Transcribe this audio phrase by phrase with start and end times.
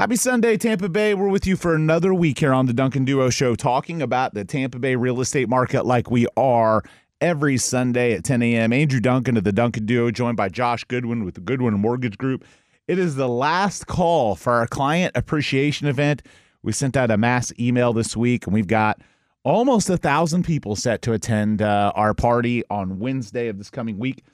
[0.00, 1.12] Happy Sunday, Tampa Bay.
[1.12, 4.46] We're with you for another week here on the Duncan Duo Show, talking about the
[4.46, 6.82] Tampa Bay real estate market like we are
[7.20, 8.72] every Sunday at 10 a.m.
[8.72, 12.46] Andrew Duncan of the Duncan Duo, joined by Josh Goodwin with the Goodwin Mortgage Group.
[12.88, 16.22] It is the last call for our client appreciation event.
[16.62, 19.02] We sent out a mass email this week, and we've got
[19.44, 23.98] almost a thousand people set to attend uh, our party on Wednesday of this coming
[23.98, 24.24] week.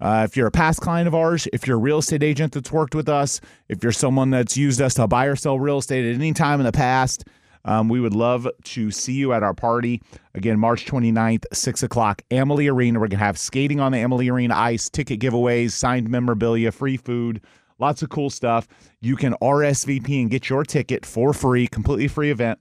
[0.00, 2.70] Uh, if you're a past client of ours, if you're a real estate agent that's
[2.70, 6.08] worked with us, if you're someone that's used us to buy or sell real estate
[6.08, 7.24] at any time in the past,
[7.64, 10.00] um, we would love to see you at our party.
[10.34, 12.98] Again, March 29th, 6 o'clock, Amalie Arena.
[12.98, 16.96] We're going to have skating on the Amalie Arena ice, ticket giveaways, signed memorabilia, free
[16.96, 17.40] food,
[17.78, 18.68] lots of cool stuff.
[19.00, 22.58] You can RSVP and get your ticket for free, completely free event.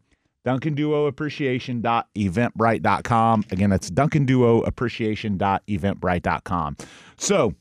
[0.48, 3.44] Duncan Duo Appreciation.eventbrite.com.
[3.52, 6.78] Again, that's Duncan Duo Appreciation.eventbrite.com.
[7.18, 7.54] So,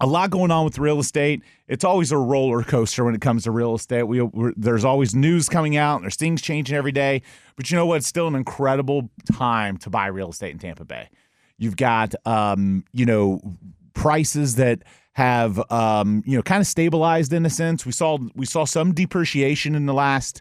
[0.00, 1.42] a lot going on with real estate.
[1.68, 4.04] It's always a roller coaster when it comes to real estate.
[4.04, 7.20] We there's always news coming out, there's things changing every day.
[7.54, 7.96] But you know what?
[7.96, 11.10] It's still an incredible time to buy real estate in Tampa Bay.
[11.58, 13.42] You've got, um, you know,
[13.92, 17.84] prices that have, um, you know, kind of stabilized in a sense.
[17.84, 20.40] We saw we saw some depreciation in the last,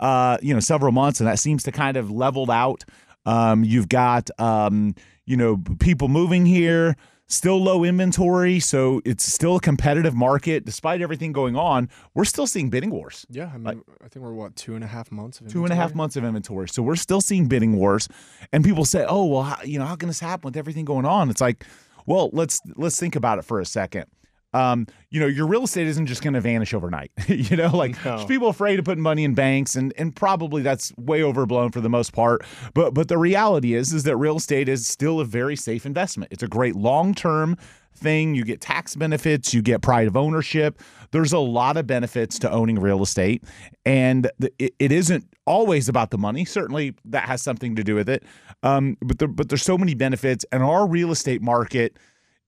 [0.00, 2.84] uh, you know, several months, and that seems to kind of leveled out.
[3.26, 9.56] Um, you've got, um, you know, people moving here still low inventory, so it's still
[9.56, 11.88] a competitive market despite everything going on.
[12.14, 13.26] We're still seeing bidding wars.
[13.30, 15.40] Yeah, I mean, like, I think we're what two and a half months.
[15.40, 18.08] Of two and a half months of inventory, so we're still seeing bidding wars.
[18.52, 21.06] And people say, "Oh, well, how, you know, how can this happen with everything going
[21.06, 21.64] on?" It's like,
[22.06, 24.06] well, let's let's think about it for a second
[24.54, 27.10] um, you know, your real estate isn't just going to vanish overnight.
[27.28, 28.24] you know, like no.
[28.26, 31.90] people afraid of putting money in banks, and and probably that's way overblown for the
[31.90, 32.44] most part.
[32.72, 36.32] But but the reality is is that real estate is still a very safe investment.
[36.32, 37.58] It's a great long term
[37.96, 38.34] thing.
[38.34, 40.80] You get tax benefits, you get pride of ownership.
[41.10, 43.42] There's a lot of benefits to owning real estate,
[43.84, 46.44] and it, it isn't always about the money.
[46.44, 48.22] Certainly, that has something to do with it.
[48.62, 51.96] Um, but there, but there's so many benefits, and our real estate market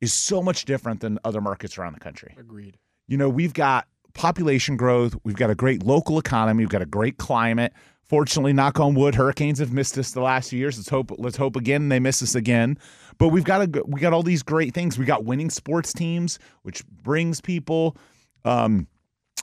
[0.01, 2.35] is so much different than other markets around the country.
[2.39, 2.79] Agreed.
[3.09, 6.87] You know, we've got population growth, we've got a great local economy, we've got a
[6.87, 7.73] great climate.
[8.09, 10.77] Fortunately, knock on wood, hurricanes have missed us the last few years.
[10.79, 12.79] Let's hope let's hope again they miss us again.
[13.19, 14.97] But we've got a we got all these great things.
[14.97, 17.97] We got winning sports teams, which brings people.
[18.45, 18.87] Um,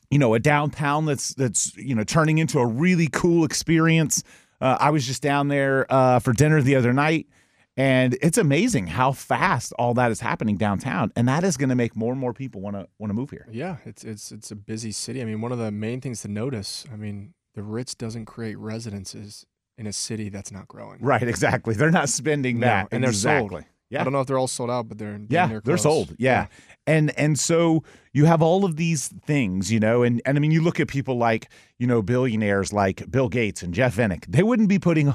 [0.09, 4.23] you know, a downtown that's that's you know turning into a really cool experience.
[4.61, 7.27] Uh, I was just down there uh, for dinner the other night
[7.75, 11.75] and it's amazing how fast all that is happening downtown, and that is going to
[11.75, 13.47] make more and more people want to want to move here.
[13.49, 15.21] Yeah, it's it's it's a busy city.
[15.21, 16.85] I mean, one of the main things to notice.
[16.91, 19.45] I mean, the Ritz doesn't create residences
[19.77, 20.99] in a city that's not growing.
[21.01, 21.73] Right, exactly.
[21.73, 23.47] They're not spending that, no, and exactly.
[23.49, 23.65] they're sold.
[23.89, 24.01] Yeah.
[24.01, 26.15] I don't know if they're all sold out, but they're yeah, they're, they're sold.
[26.17, 26.31] Yeah.
[26.31, 26.47] yeah.
[26.87, 30.51] And and so you have all of these things, you know, and and I mean
[30.51, 34.25] you look at people like, you know, billionaires like Bill Gates and Jeff Vinik.
[34.27, 35.13] They wouldn't be putting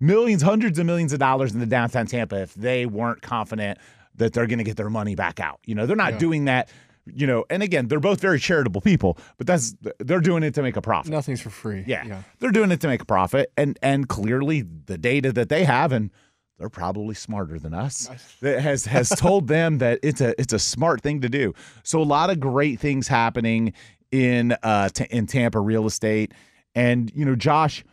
[0.00, 3.78] millions, hundreds of millions of dollars into downtown Tampa if they weren't confident
[4.16, 5.60] that they're going to get their money back out.
[5.64, 6.18] You know, they're not yeah.
[6.18, 6.68] doing that
[7.14, 10.62] you know, and again, they're both very charitable people, but that's they're doing it to
[10.62, 11.10] make a profit.
[11.10, 11.84] Nothing's for free.
[11.86, 12.04] Yeah.
[12.06, 12.22] yeah.
[12.38, 15.92] They're doing it to make a profit and and clearly the data that they have
[15.92, 16.10] and
[16.58, 18.08] they're probably smarter than us.
[18.40, 21.54] That has has told them that it's a it's a smart thing to do.
[21.84, 23.72] So a lot of great things happening
[24.10, 26.32] in uh t- in Tampa real estate,
[26.74, 27.84] and you know, Josh,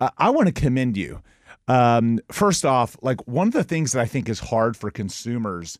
[0.00, 1.22] uh, I want to commend you.
[1.68, 5.78] Um, first off, like one of the things that I think is hard for consumers,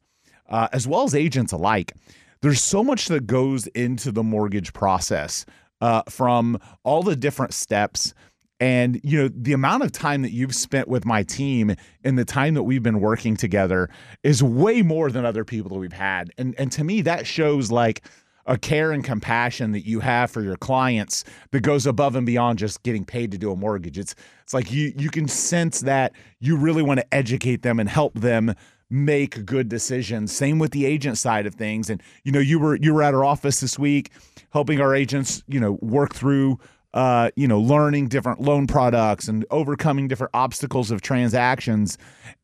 [0.49, 1.93] uh, as well as agents alike,
[2.41, 5.45] there's so much that goes into the mortgage process,
[5.81, 8.15] uh, from all the different steps
[8.63, 11.75] and you know the amount of time that you've spent with my team
[12.05, 13.91] and the time that we've been working together
[14.23, 16.31] is way more than other people that we've had.
[16.39, 18.05] And and to me that shows like
[18.47, 22.61] a care and compassion that you have for your clients that goes above and beyond
[22.61, 23.99] just getting paid to do a mortgage.
[23.99, 24.15] It's
[24.45, 28.15] it's like you you can sense that you really want to educate them and help
[28.15, 28.55] them
[28.89, 30.31] make good decisions.
[30.31, 31.91] Same with the agent side of things.
[31.91, 34.13] And you know you were you were at our office this week
[34.51, 36.61] helping our agents you know work through
[36.95, 41.97] uh, you know, learning different loan products and overcoming different obstacles of transactions.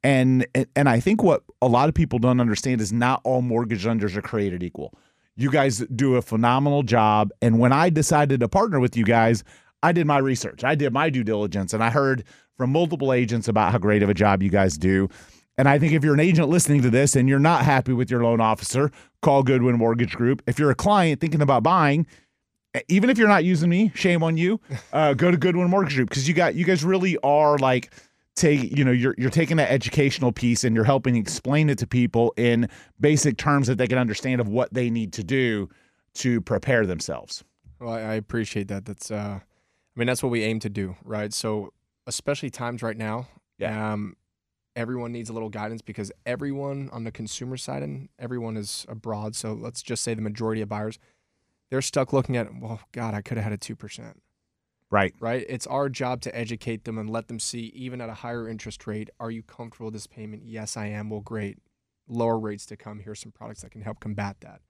[0.03, 3.85] And and I think what a lot of people don't understand is not all mortgage
[3.85, 4.95] lenders are created equal.
[5.37, 7.31] You guys do a phenomenal job.
[7.43, 9.45] And when I decided to partner with you guys,
[9.83, 10.65] I did my research.
[10.65, 12.25] I did my due diligence and I heard
[12.56, 15.09] from multiple agents about how great of a job you guys do.
[15.56, 18.11] And I think if you're an agent listening to this and you're not happy with
[18.11, 18.91] your loan officer,
[19.23, 20.41] call Goodwin Mortgage Group.
[20.47, 22.06] If you're a client thinking about buying,
[22.88, 24.61] even if you're not using me, shame on you.
[24.93, 27.93] Uh, go to Goodwin Mortgage Group because you got you guys really are like
[28.37, 31.87] take you know you're you're taking that educational piece and you're helping explain it to
[31.87, 32.69] people in
[33.00, 35.69] basic terms that they can understand of what they need to do
[36.15, 37.44] to prepare themselves.
[37.81, 38.87] Well, I appreciate that.
[38.87, 39.43] That's, uh, I
[39.94, 41.32] mean, that's what we aim to do, right?
[41.32, 41.73] So,
[42.06, 43.29] especially times right now,
[43.59, 43.93] Yeah.
[43.93, 44.17] um,
[44.75, 49.37] everyone needs a little guidance because everyone on the consumer side and everyone is abroad.
[49.37, 50.99] So let's just say the majority of buyers,
[51.70, 54.23] they're stuck looking at, well, God, I could have had a two percent,
[54.91, 55.15] Right.
[55.20, 55.44] right?
[55.49, 58.87] It's our job to educate them and let them see, even at a higher interest
[58.87, 60.44] rate, are you comfortable with this payment?
[60.47, 61.11] Yes, I am.
[61.11, 61.59] Well, great.
[62.09, 63.00] Lower rates to come.
[63.00, 64.61] Here's some products that can help combat that.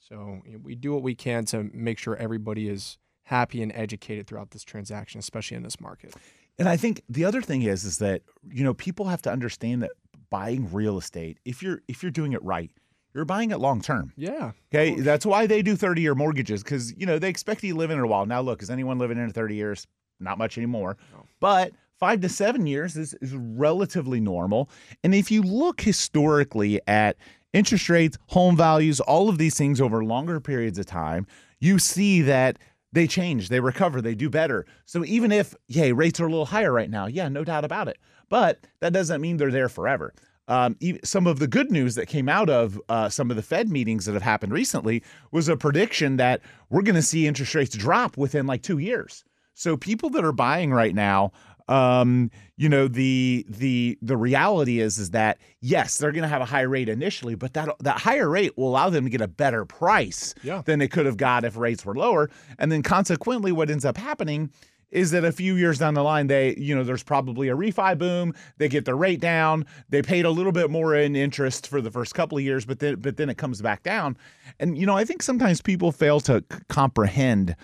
[0.00, 3.70] So you know, we do what we can to make sure everybody is happy and
[3.74, 6.14] educated throughout this transaction, especially in this market.
[6.58, 9.82] And I think the other thing is is that you know people have to understand
[9.82, 9.92] that
[10.30, 12.70] buying real estate, if you're if you're doing it right,
[13.14, 14.12] you're buying it long term.
[14.16, 14.52] Yeah.
[14.72, 17.78] Okay, that's why they do 30 year mortgages because you know they expect you to
[17.78, 18.26] live in it a while.
[18.26, 19.86] Now, look, is anyone living in it 30 years?
[20.20, 21.24] Not much anymore, No.
[21.40, 24.68] but five to seven years is, is relatively normal.
[25.02, 27.16] And if you look historically at
[27.52, 31.26] interest rates, home values, all of these things over longer periods of time,
[31.58, 32.58] you see that
[32.92, 34.66] they change, they recover, they do better.
[34.84, 37.88] So even if, yay, rates are a little higher right now, yeah, no doubt about
[37.88, 37.98] it.
[38.28, 40.12] But that doesn't mean they're there forever.
[40.50, 43.68] Um, some of the good news that came out of uh, some of the Fed
[43.70, 47.76] meetings that have happened recently was a prediction that we're going to see interest rates
[47.76, 49.24] drop within like two years.
[49.54, 51.30] So people that are buying right now,
[51.68, 56.42] um, you know, the the the reality is is that yes, they're going to have
[56.42, 59.28] a high rate initially, but that that higher rate will allow them to get a
[59.28, 60.62] better price Yeah.
[60.64, 62.28] than they could have got if rates were lower.
[62.58, 64.50] And then consequently, what ends up happening
[64.90, 67.96] is that a few years down the line, they, you know, there's probably a refi
[67.96, 68.34] boom.
[68.58, 69.66] They get their rate down.
[69.88, 72.80] They paid a little bit more in interest for the first couple of years, but
[72.80, 74.16] then, but then it comes back down.
[74.58, 77.54] And you know, I think sometimes people fail to c- comprehend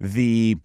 [0.00, 0.56] the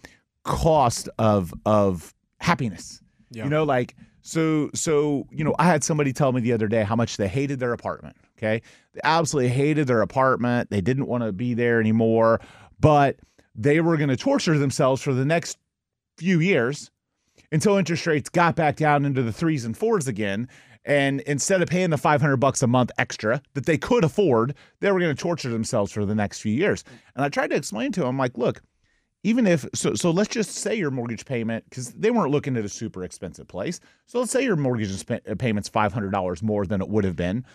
[0.44, 3.02] cost of of happiness.
[3.32, 3.46] Yeah.
[3.46, 6.84] You know, like so so you know, I had somebody tell me the other day
[6.84, 8.16] how much they hated their apartment.
[8.38, 8.62] Okay,
[8.94, 10.70] they absolutely hated their apartment.
[10.70, 12.42] They didn't want to be there anymore,
[12.80, 13.18] but
[13.56, 15.58] they were going to torture themselves for the next
[16.24, 16.90] few years
[17.52, 20.48] until interest rates got back down into the threes and fours again.
[20.86, 24.92] And instead of paying the 500 bucks a month extra that they could afford, they
[24.92, 26.84] were going to torture themselves for the next few years.
[27.16, 28.62] And I tried to explain to them, like, look,
[29.24, 32.66] even if so, so let's just say your mortgage payment because they weren't looking at
[32.66, 33.80] a super expensive place.
[34.08, 35.06] So let's say your mortgage
[35.38, 37.46] payment's five hundred dollars more than it would have been,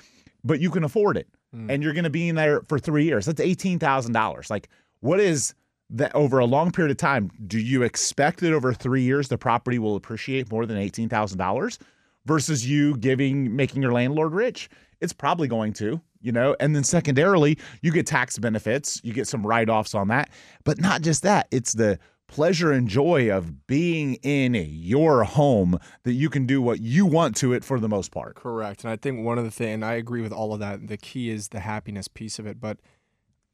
[0.44, 1.70] but you can afford it, Mm.
[1.72, 3.24] and you're going to be in there for three years.
[3.26, 4.48] That's eighteen thousand dollars.
[4.50, 4.68] Like,
[5.00, 5.54] what is
[5.90, 7.30] that over a long period of time?
[7.46, 11.38] Do you expect that over three years the property will appreciate more than eighteen thousand
[11.38, 11.78] dollars
[12.26, 14.68] versus you giving making your landlord rich?
[15.00, 16.56] It's probably going to, you know.
[16.58, 20.30] And then secondarily, you get tax benefits, you get some write offs on that,
[20.64, 21.46] but not just that.
[21.50, 26.80] It's the pleasure and joy of being in your home that you can do what
[26.80, 28.36] you want to it for the most part.
[28.36, 28.84] Correct.
[28.84, 30.98] And I think one of the things, and I agree with all of that, the
[30.98, 32.60] key is the happiness piece of it.
[32.60, 32.78] But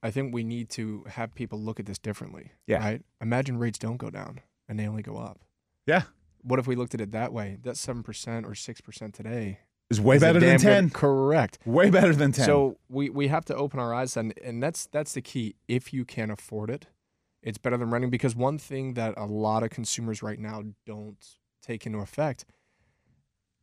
[0.05, 2.53] I think we need to have people look at this differently.
[2.67, 2.79] Yeah.
[2.79, 3.03] Right?
[3.23, 5.41] Imagine rates don't go down and they only go up.
[5.87, 6.03] Yeah.
[6.43, 7.57] What if we looked at it that way?
[7.63, 8.05] That 7%
[8.45, 9.61] or 6% today.
[9.89, 10.91] is way is better than damn good- 10.
[10.91, 11.59] Correct.
[11.65, 12.45] Way better than 10.
[12.45, 15.55] So we, we have to open our eyes and and that's that's the key.
[15.69, 16.87] If you can afford it,
[17.43, 21.17] it's better than renting because one thing that a lot of consumers right now don't
[21.63, 22.45] take into effect,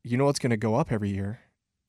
[0.04, 1.40] you know what's going to go up every year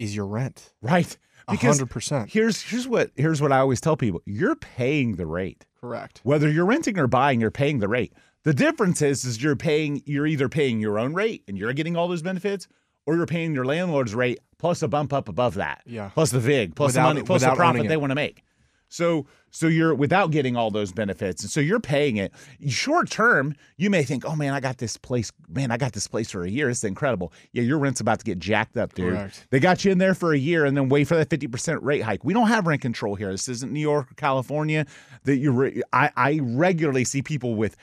[0.03, 0.73] is your rent.
[0.83, 1.17] right.
[1.49, 2.31] A Because hundred percent.
[2.31, 4.21] here's here's what here's what I always tell people.
[4.27, 5.67] You're paying the rate.
[5.81, 6.21] Correct.
[6.23, 8.13] Whether you're renting or buying, you're paying the rate.
[8.45, 11.97] The difference is is you're paying you're either paying your own rate and you're getting
[11.97, 12.69] all those benefits
[13.07, 15.83] or you're paying your landlord's rate plus a bump up above that.
[15.85, 16.11] Yeah.
[16.15, 18.45] Plus the VIG, plus Without- the money, plus the profit they want to make.
[18.93, 21.43] So so you're without getting all those benefits.
[21.43, 22.33] And so you're paying it.
[22.69, 25.33] Short term, you may think, oh man, I got this place.
[25.49, 26.69] Man, I got this place for a year.
[26.69, 27.33] It's incredible.
[27.53, 29.15] Yeah, your rent's about to get jacked up, dude.
[29.15, 29.47] Correct.
[29.51, 32.03] They got you in there for a year and then wait for that 50% rate
[32.03, 32.23] hike.
[32.23, 33.31] We don't have rent control here.
[33.31, 34.85] This isn't New York or California.
[35.25, 37.77] That you re- I, I regularly see people with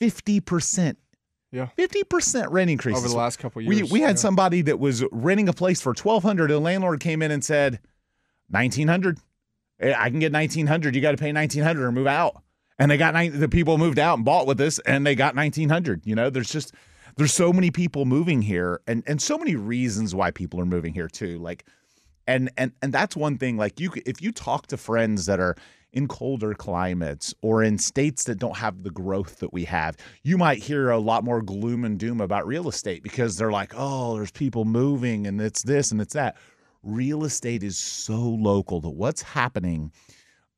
[0.00, 0.96] 50%.
[1.50, 1.68] Yeah.
[1.76, 3.02] 50% rent increases.
[3.02, 3.90] Over the last couple of we years.
[3.90, 4.14] we had yeah.
[4.14, 7.80] somebody that was renting a place for 1200 and the landlord came in and said
[8.50, 9.18] 1900.
[9.18, 9.20] Eh,
[9.82, 10.94] Eh, I can get 1900.
[10.94, 12.42] You got to pay 1900 or move out.
[12.78, 16.06] And they got the people moved out and bought with us and they got 1900.
[16.06, 16.74] You know, there's just
[17.16, 20.94] there's so many people moving here and and so many reasons why people are moving
[20.94, 21.38] here too.
[21.38, 21.64] Like
[22.26, 25.56] and and and that's one thing like you if you talk to friends that are
[25.92, 30.38] in colder climates or in states that don't have the growth that we have you
[30.38, 34.16] might hear a lot more gloom and doom about real estate because they're like oh
[34.16, 36.36] there's people moving and it's this and it's that
[36.82, 39.92] real estate is so local that what's happening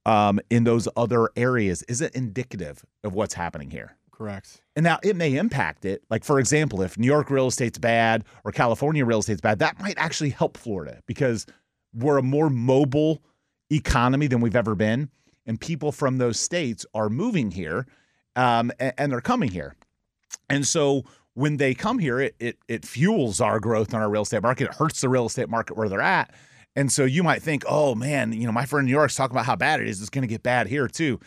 [0.07, 4.61] um, in those other areas isn't indicative of what's happening here Correct.
[4.77, 6.03] and now it may impact it.
[6.11, 9.81] Like, for example, if New York real estate's bad or California real estate's bad, that
[9.81, 11.47] might actually help Florida because
[11.95, 13.23] we're a more mobile
[13.71, 15.09] economy than we've ever been.
[15.47, 17.87] And people from those states are moving here.
[18.37, 19.75] um, and, and they're coming here.
[20.51, 24.23] And so when they come here, it, it it fuels our growth on our real
[24.23, 24.71] estate market.
[24.71, 26.33] It hurts the real estate market where they're at.
[26.77, 29.35] And so you might think, oh man, you know, my friend in New York's talking
[29.35, 30.01] about how bad it is.
[30.01, 31.21] It's going to get bad here too.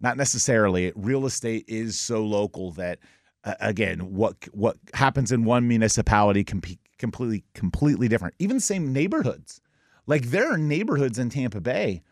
[0.00, 0.92] Not necessarily.
[0.94, 2.98] Real estate is so local that,
[3.44, 8.34] uh, again, what what happens in one municipality can be completely completely different.
[8.38, 9.60] Even same neighborhoods.
[10.06, 12.02] Like there are neighborhoods in Tampa Bay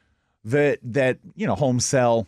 [0.45, 2.27] that that you know homes sell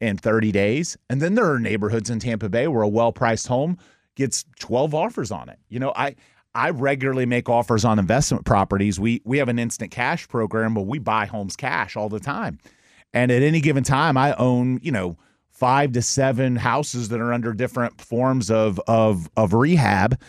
[0.00, 3.46] in 30 days, and then there are neighborhoods in Tampa Bay where a well priced
[3.46, 3.78] home
[4.16, 5.58] gets 12 offers on it.
[5.68, 6.16] You know, I
[6.54, 8.98] I regularly make offers on investment properties.
[8.98, 12.58] We we have an instant cash program, but we buy homes cash all the time.
[13.12, 15.16] And at any given time, I own, you know,
[15.50, 20.20] five to seven houses that are under different forms of of of rehab.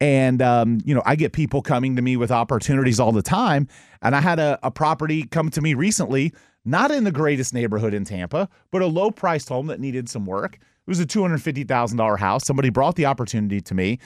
[0.00, 3.66] And um, you know, I get people coming to me with opportunities all the time.
[4.02, 6.32] And I had a, a property come to me recently,
[6.64, 10.26] not in the greatest neighborhood in Tampa, but a low priced home that needed some
[10.26, 10.58] work.
[10.90, 12.44] It was a $250,000 house.
[12.44, 14.00] Somebody brought the opportunity to me.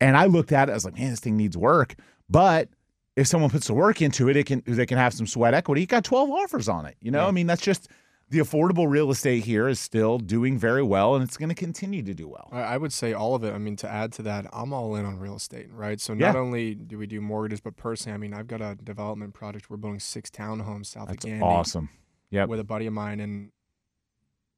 [0.00, 1.94] And I looked at it, I was like, man, this thing needs work.
[2.28, 2.68] But
[3.14, 5.82] if someone puts the work into it, it can they can have some sweat equity.
[5.82, 6.96] You got 12 offers on it.
[7.00, 7.28] You know, yeah.
[7.28, 7.86] I mean, that's just
[8.28, 12.02] the affordable real estate here is still doing very well and it's going to continue
[12.02, 12.48] to do well.
[12.50, 13.54] I would say all of it.
[13.54, 16.00] I mean, to add to that, I'm all in on real estate, right?
[16.00, 16.40] So not yeah.
[16.40, 19.70] only do we do mortgages, but personally, I mean, I've got a development project.
[19.70, 21.44] We're building six townhomes south That's of Gandy.
[21.44, 21.88] Awesome.
[22.30, 22.46] Yeah.
[22.46, 23.52] With a buddy of mine, and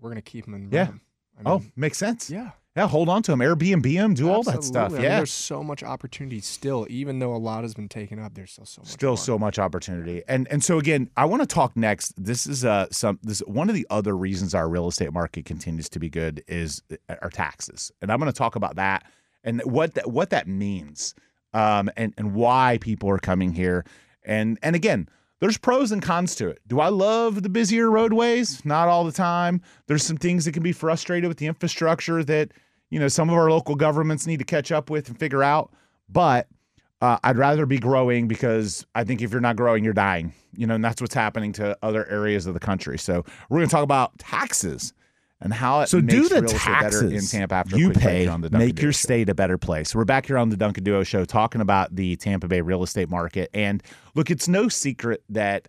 [0.00, 0.70] we're going to keep them in.
[0.72, 0.92] Yeah.
[1.38, 2.30] I oh, mean, oh, makes sense.
[2.30, 2.50] Yeah.
[2.76, 4.30] Yeah, hold on to them, Airbnb them, do Absolutely.
[4.30, 4.92] all that stuff.
[4.92, 8.20] Yeah, I mean, there's so much opportunity still, even though a lot has been taken
[8.20, 8.34] up.
[8.34, 8.88] There's still so much.
[8.88, 9.16] Still more.
[9.16, 12.14] so much opportunity, and and so again, I want to talk next.
[12.16, 15.88] This is uh some this one of the other reasons our real estate market continues
[15.88, 19.10] to be good is uh, our taxes, and I'm going to talk about that
[19.42, 21.16] and what that what that means,
[21.54, 23.84] um, and and why people are coming here,
[24.24, 25.08] and and again,
[25.40, 26.60] there's pros and cons to it.
[26.66, 28.64] Do I love the busier roadways?
[28.64, 29.60] Not all the time.
[29.86, 32.52] There's some things that can be frustrated with the infrastructure that,
[32.90, 35.72] you know, some of our local governments need to catch up with and figure out.
[36.08, 36.48] But
[37.00, 40.32] uh, I'd rather be growing because I think if you're not growing, you're dying.
[40.56, 42.98] You know, and that's what's happening to other areas of the country.
[42.98, 44.92] So we're going to talk about taxes
[45.40, 48.26] and how it so makes do the real taxes better in Tampa after you pay
[48.26, 48.98] on the make Duo your show.
[48.98, 49.94] state a better place.
[49.94, 53.08] We're back here on the Duncan Duo Show talking about the Tampa Bay real estate
[53.08, 53.50] market.
[53.54, 53.82] And
[54.14, 55.68] look, it's no secret that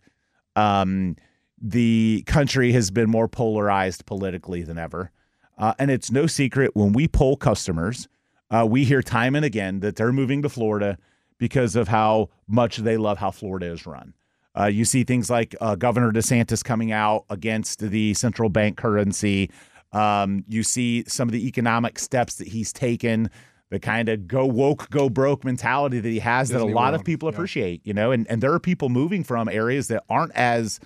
[0.55, 1.15] um,
[1.61, 5.11] the country has been more polarized politically than ever.
[5.57, 8.07] Uh, and it's no secret when we poll customers,
[8.49, 10.97] uh, we hear time and again that they're moving to Florida
[11.38, 14.13] because of how much they love how Florida is run.
[14.57, 19.49] Uh, you see things like uh, Governor DeSantis coming out against the central bank currency.
[19.91, 23.29] Um, you see some of the economic steps that he's taken,
[23.69, 26.91] the kind of go woke, go broke mentality that he has Disney that a lot
[26.91, 27.01] World.
[27.01, 27.89] of people appreciate, yeah.
[27.89, 30.79] you know, and, and there are people moving from areas that aren't as,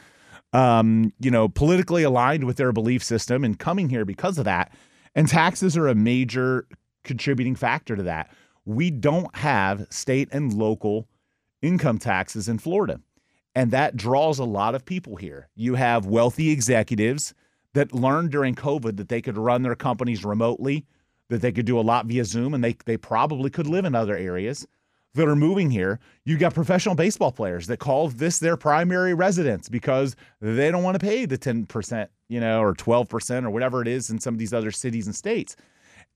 [0.51, 4.72] um, you know, politically aligned with their belief system and coming here because of that.
[5.15, 6.67] And taxes are a major
[7.03, 8.29] contributing factor to that.
[8.65, 11.08] We don't have state and local
[11.62, 13.00] income taxes in Florida.
[13.56, 15.48] And that draws a lot of people here.
[15.56, 17.34] You have wealthy executives
[17.74, 20.86] that learned during COVID that they could run their companies remotely,
[21.30, 23.96] that they could do a lot via Zoom, and they, they probably could live in
[23.96, 24.66] other areas
[25.16, 26.00] that are moving here.
[26.26, 31.00] You've got professional baseball players that call this their primary residence because they don't want
[31.00, 34.40] to pay the 10%, you know, or 12% or whatever it is in some of
[34.40, 35.56] these other cities and states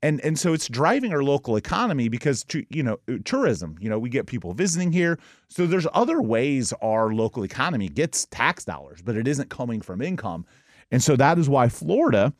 [0.01, 4.09] and and so it's driving our local economy because you know tourism you know we
[4.09, 5.19] get people visiting here.
[5.49, 10.01] So there's other ways our local economy gets tax dollars but it isn't coming from
[10.01, 10.45] income.
[10.91, 12.33] And so that is why Florida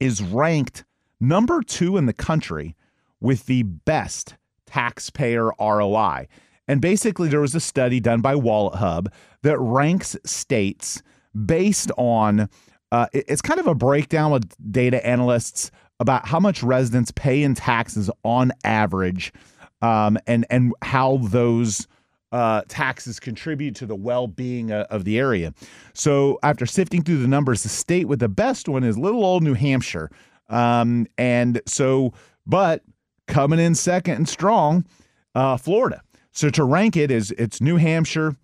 [0.00, 0.84] is ranked
[1.20, 2.74] number 2 in the country
[3.20, 4.34] with the best
[4.66, 6.26] taxpayer ROI
[6.68, 9.08] and basically there was a study done by WalletHub
[9.42, 11.02] that ranks states
[11.44, 12.48] based on
[12.90, 15.70] uh, it's kind of a breakdown with data analysts
[16.02, 19.32] about how much residents pay in taxes on average,
[19.80, 21.86] um, and and how those
[22.32, 25.54] uh, taxes contribute to the well-being uh, of the area.
[25.94, 29.44] So after sifting through the numbers, the state with the best one is little old
[29.44, 30.10] New Hampshire,
[30.48, 32.12] um, and so
[32.44, 32.82] but
[33.28, 34.84] coming in second and strong,
[35.36, 36.02] uh, Florida.
[36.32, 38.34] So to rank it is it's New Hampshire,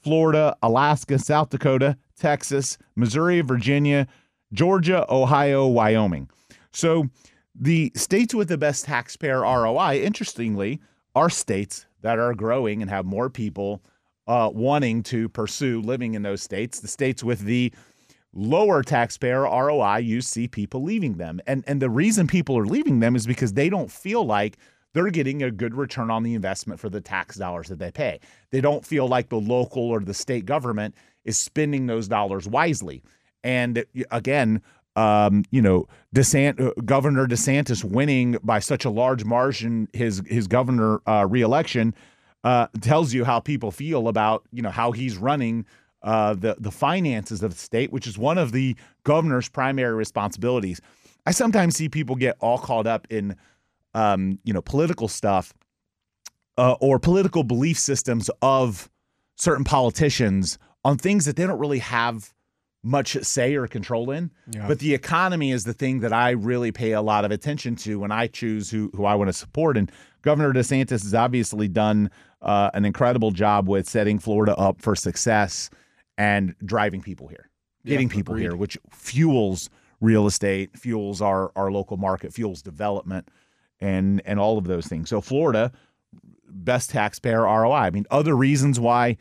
[0.00, 4.06] Florida, Alaska, South Dakota, Texas, Missouri, Virginia,
[4.52, 6.30] Georgia, Ohio, Wyoming.
[6.72, 7.08] So
[7.54, 10.80] the states with the best taxpayer ROI, interestingly,
[11.14, 13.82] are states that are growing and have more people
[14.26, 16.80] uh, wanting to pursue living in those states.
[16.80, 17.72] The states with the
[18.32, 21.40] lower taxpayer ROI, you see people leaving them.
[21.46, 24.56] And and the reason people are leaving them is because they don't feel like
[24.94, 28.20] they're getting a good return on the investment for the tax dollars that they pay.
[28.50, 33.02] They don't feel like the local or the state government is spending those dollars wisely.
[33.44, 34.62] And again,
[34.96, 40.46] um, you know, DeSant, uh, Governor DeSantis winning by such a large margin his his
[40.46, 41.94] governor uh, reelection
[42.44, 45.64] uh, tells you how people feel about you know how he's running
[46.02, 50.80] uh, the the finances of the state, which is one of the governor's primary responsibilities.
[51.24, 53.36] I sometimes see people get all caught up in
[53.94, 55.54] um, you know political stuff
[56.58, 58.90] uh, or political belief systems of
[59.36, 62.34] certain politicians on things that they don't really have
[62.82, 64.30] much say or control in.
[64.50, 64.66] Yeah.
[64.66, 68.00] But the economy is the thing that I really pay a lot of attention to
[68.00, 69.76] when I choose who who I want to support.
[69.76, 69.90] And
[70.22, 72.10] Governor DeSantis has obviously done
[72.40, 75.70] uh, an incredible job with setting Florida up for success
[76.18, 77.48] and driving people here,
[77.84, 79.70] getting Yeah, people here, which fuels
[80.00, 83.28] real estate, fuels our our local market, fuels development,
[83.80, 85.08] and and all of those things.
[85.08, 85.70] So Florida,
[86.48, 87.72] best taxpayer ROI.
[87.74, 89.18] I mean, other reasons why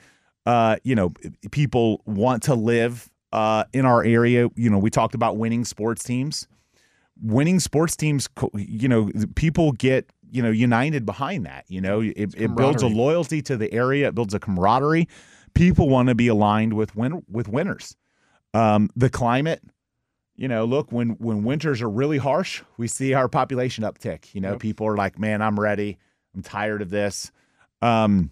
[0.47, 1.13] uh, you know
[1.51, 4.49] people want to live uh, in our area.
[4.55, 6.47] You know, we talked about winning sports teams.
[7.21, 11.65] Winning sports teams, you know, people get you know united behind that.
[11.67, 14.07] You know, it, it builds a loyalty to the area.
[14.07, 15.07] It builds a camaraderie.
[15.53, 17.95] People want to be aligned with win- with winners.
[18.53, 19.61] Um, the climate,
[20.35, 24.33] you know, look when when winters are really harsh, we see our population uptick.
[24.33, 24.59] You know, Yep.
[24.59, 25.97] people are like, "Man, I'm ready.
[26.33, 27.31] I'm tired of this."
[27.81, 28.31] Um,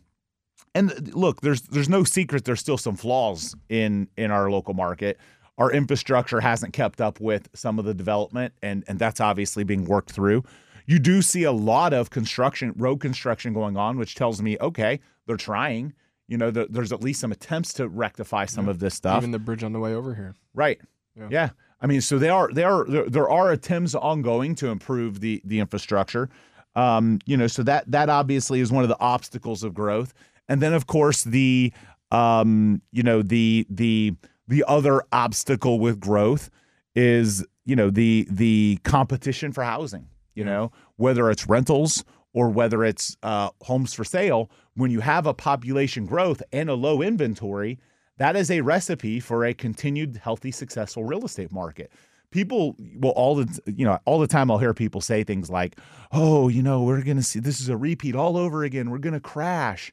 [0.75, 2.45] and look, there's there's no secret.
[2.45, 5.17] There's still some flaws in in our local market.
[5.57, 9.85] Our infrastructure hasn't kept up with some of the development, and and that's obviously being
[9.85, 10.43] worked through.
[10.85, 14.99] You do see a lot of construction, road construction going on, which tells me, okay,
[15.27, 15.93] they're trying.
[16.27, 18.71] You know, th- there's at least some attempts to rectify some Yeah.
[18.71, 19.17] of this stuff.
[19.17, 20.35] Even the bridge on the way over here.
[20.53, 20.79] Right.
[21.15, 21.27] Yeah.
[21.29, 21.49] Yeah.
[21.81, 25.41] I mean, so they are there are there, there are attempts ongoing to improve the
[25.45, 26.29] the infrastructure.
[26.75, 30.13] Um, you know, so that that obviously is one of the obstacles of growth.
[30.49, 31.71] And then of course the
[32.11, 34.15] um, you know, the the
[34.47, 36.49] the other obstacle with growth
[36.95, 42.03] is, you know, the the competition for housing, you know, whether it's rentals
[42.33, 46.73] or whether it's uh, homes for sale, when you have a population growth and a
[46.73, 47.79] low inventory,
[48.17, 51.91] that is a recipe for a continued healthy successful real estate market.
[52.31, 55.77] People will all the you know all the time i'll hear people say things like
[56.11, 58.89] oh you know we're going to see this is a repeat all over again.
[58.89, 59.91] We're going to crash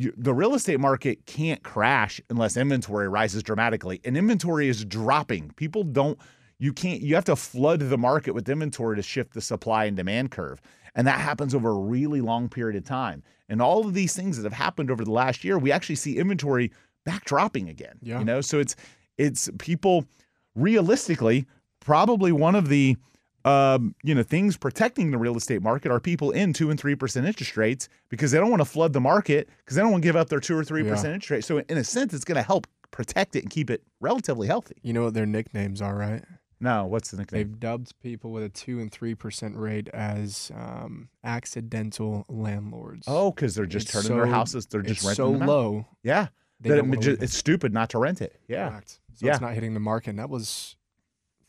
[0.00, 4.00] you, the real estate market can't crash unless inventory rises dramatically.
[4.04, 5.50] And inventory is dropping.
[5.56, 6.18] People don't
[6.58, 9.96] you can't you have to flood the market with inventory to shift the supply and
[9.96, 10.60] demand curve.
[10.94, 13.22] And that happens over a really long period of time.
[13.48, 16.16] And all of these things that have happened over the last year we actually see
[16.16, 16.72] inventory
[17.04, 18.20] back dropping again Yeah.
[18.20, 18.40] you know?
[18.40, 18.76] So it's
[19.18, 20.06] it's people
[20.54, 21.46] realistically
[21.80, 22.96] probably one of the
[23.44, 26.94] um, you know things protecting the real estate market are people in two and three
[26.94, 30.02] percent interest rates because they don't want to flood the market because they don't want
[30.02, 31.44] to give up their two or three percent interest rate.
[31.44, 34.76] So in a sense, it's going to help protect it and keep it relatively healthy.
[34.82, 36.24] You know what their nicknames are, right?
[36.62, 37.38] No, what's the nickname?
[37.38, 43.04] They've dubbed people with a two and three percent rate as um, accidental landlords.
[43.08, 44.66] Oh, because they're just It's turning their houses.
[44.66, 45.48] They're just renting so them out.
[45.48, 45.86] low.
[46.02, 46.28] Yeah,
[46.60, 48.38] that it, wanna ju- leave it's stupid not to rent it.
[48.46, 48.80] Yeah.
[49.14, 49.32] So Yeah.
[49.32, 50.10] it's not hitting the market.
[50.10, 50.76] And that was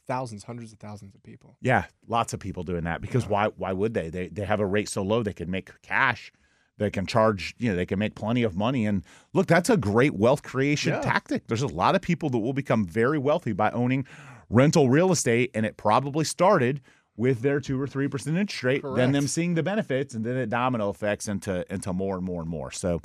[0.07, 1.55] thousands, hundreds of thousands of people.
[1.61, 3.29] Yeah, lots of people doing that because Yeah.
[3.29, 4.09] why why would they?
[4.09, 6.31] They they have a rate so low they can make cash.
[6.77, 8.87] They can charge, you know, they can make plenty of money.
[8.87, 11.01] And look, that's a great wealth creation Yeah.
[11.01, 11.45] tactic.
[11.47, 14.05] There's a lot of people that will become very wealthy by owning
[14.49, 15.51] rental real estate.
[15.53, 16.81] And it probably started
[17.17, 20.37] with their two or three percent interest rate, then them seeing the benefits, and then
[20.37, 22.71] it domino effects into into more and more and more.
[22.71, 22.99] So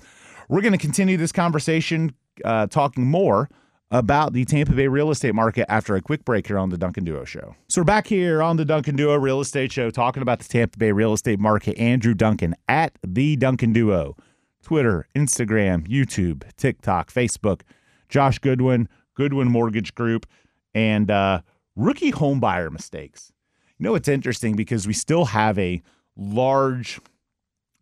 [0.49, 3.51] we're going to continue this conversation, uh, talking more
[3.91, 7.05] about the Tampa Bay real estate market after a quick break here on the Duncan
[7.05, 7.55] Duo Show.
[7.69, 10.79] So we're back here on the Duncan Duo Real Estate Show talking about the Tampa
[10.79, 11.79] Bay real estate market.
[11.79, 14.17] Andrew Duncan at the Duncan Duo,
[14.63, 17.61] Twitter, Instagram, YouTube, TikTok, Facebook.
[18.09, 20.27] Josh Goodwin, Goodwin Mortgage Group,
[20.75, 21.41] and uh,
[21.75, 23.33] rookie home buyer mistakes.
[23.79, 25.83] You know, it's interesting because we still have a
[26.17, 27.01] large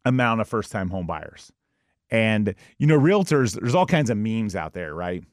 [0.05, 1.53] amount of first time home buyers.
[2.11, 5.25] And, you know, realtors, there's all kinds of memes out there, right?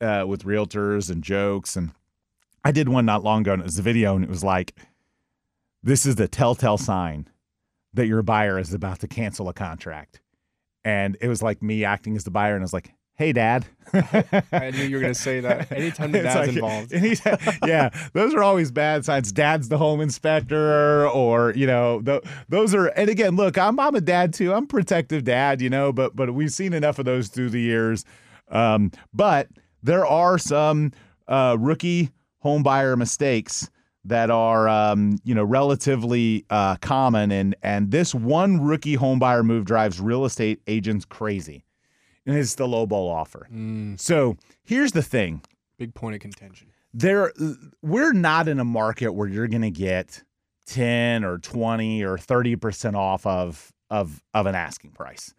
[0.00, 1.74] Uh, with realtors and jokes.
[1.74, 1.92] And
[2.64, 4.74] I did one not long ago, and it was a video, and it was like,
[5.82, 7.28] this is the telltale sign
[7.94, 10.20] that your buyer is about to cancel a contract.
[10.84, 13.64] And it was like me acting as the buyer, and I was like, hey, dad.
[13.94, 15.72] I knew you were going to say that.
[15.76, 16.92] Anytime the dad's like- involved.
[17.66, 19.32] yeah, those are always bad signs.
[19.32, 22.88] Dad's the home inspector, or you know, th- those are.
[22.88, 24.52] And again, look, I'm I'm a dad too.
[24.52, 27.60] I'm a protective dad, you know, but but we've seen enough of those through the
[27.60, 28.04] years.
[28.50, 29.48] Um, but
[29.82, 30.92] there are some
[31.28, 32.10] uh, rookie
[32.44, 33.70] homebuyer mistakes
[34.04, 39.64] that are um, you know relatively uh, common, and and this one rookie homebuyer move
[39.64, 41.64] drives real estate agents crazy,
[42.24, 43.48] and it's the lowball offer.
[43.52, 45.42] Mm, So here's the thing
[45.78, 46.68] big point of contention.
[46.94, 47.32] there
[47.82, 50.22] we're not in a market where you're going to get
[50.66, 55.34] 10 or 20 or 30% off of of of an asking price.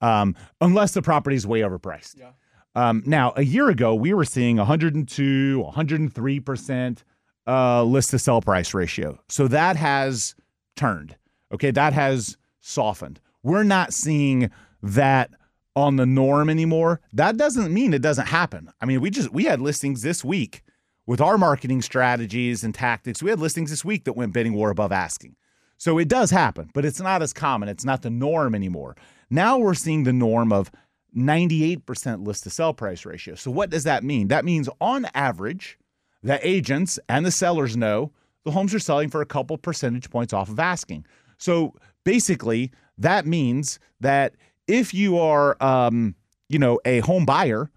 [0.00, 2.18] Um, unless the property is way overpriced.
[2.18, 2.30] Yeah.
[2.76, 6.98] Um, now, a year ago, we were seeing 102, 103%
[7.46, 9.18] uh, list to sell price ratio.
[9.28, 10.34] So that has
[10.76, 11.16] turned.
[11.52, 11.70] Okay.
[11.70, 13.18] That has softened.
[13.42, 14.50] We're not seeing
[14.82, 15.30] that
[15.74, 17.00] on the norm anymore.
[17.14, 18.70] That doesn't mean it doesn't happen.
[18.80, 20.62] I mean, we just, we had listings this week
[21.06, 23.22] with our marketing strategies and tactics.
[23.22, 25.36] We had listings this week that went bidding war above asking.
[25.78, 27.68] So it does happen, but it's not as common.
[27.68, 28.96] It's not the norm anymore.
[29.30, 30.70] Now we're seeing the norm of
[31.16, 33.34] 98% list to sell price ratio.
[33.34, 34.28] So what does that mean?
[34.28, 35.78] That means on average,
[36.22, 38.12] the agents and the sellers know
[38.44, 41.04] the homes are selling for a couple percentage points off of asking.
[41.38, 41.74] So
[42.04, 44.34] basically, that means that
[44.68, 46.14] if you are, um,
[46.48, 47.70] you know, a home buyer